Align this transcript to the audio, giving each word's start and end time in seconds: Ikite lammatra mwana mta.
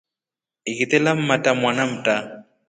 Ikite 0.71 0.97
lammatra 1.03 1.51
mwana 1.59 1.83
mta. 1.91 2.15